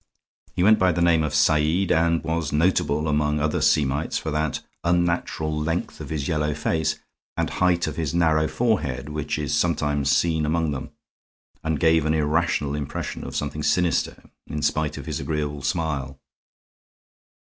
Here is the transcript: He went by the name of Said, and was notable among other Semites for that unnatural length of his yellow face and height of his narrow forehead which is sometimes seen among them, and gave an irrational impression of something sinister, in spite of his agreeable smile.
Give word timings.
He 0.55 0.63
went 0.63 0.79
by 0.79 0.91
the 0.91 1.01
name 1.03 1.21
of 1.21 1.35
Said, 1.35 1.91
and 1.91 2.23
was 2.23 2.51
notable 2.51 3.07
among 3.07 3.39
other 3.39 3.61
Semites 3.61 4.17
for 4.17 4.31
that 4.31 4.59
unnatural 4.83 5.55
length 5.55 6.01
of 6.01 6.09
his 6.09 6.27
yellow 6.27 6.55
face 6.55 6.97
and 7.37 7.47
height 7.51 7.85
of 7.85 7.97
his 7.97 8.11
narrow 8.11 8.47
forehead 8.47 9.09
which 9.09 9.37
is 9.37 9.53
sometimes 9.53 10.09
seen 10.09 10.43
among 10.43 10.71
them, 10.71 10.89
and 11.63 11.79
gave 11.79 12.07
an 12.07 12.15
irrational 12.15 12.73
impression 12.73 13.23
of 13.23 13.35
something 13.35 13.61
sinister, 13.61 14.23
in 14.47 14.63
spite 14.63 14.97
of 14.97 15.05
his 15.05 15.19
agreeable 15.19 15.61
smile. 15.61 16.19